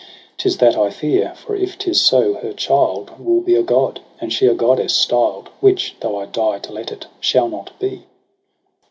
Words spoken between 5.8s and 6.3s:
though I